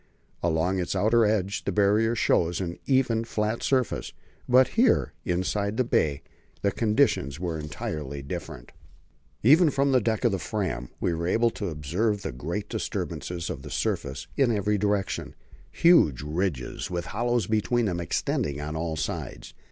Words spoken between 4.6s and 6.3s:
here, inside the bay,